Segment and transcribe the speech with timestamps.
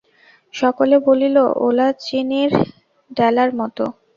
[0.53, 2.51] সকলে বলিল, ওলা-চিনির
[3.11, 3.77] ডেলার মত।